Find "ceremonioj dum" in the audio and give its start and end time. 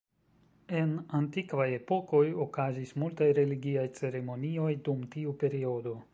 4.01-5.07